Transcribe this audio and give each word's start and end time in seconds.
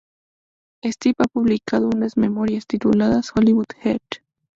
Steve 0.83 1.13
ha 1.21 1.27
publicado 1.31 1.85
unas 1.93 2.17
memorias, 2.17 2.65
tituladas 2.65 3.29
"Hollywood 3.37 3.67
Heat". 3.83 4.01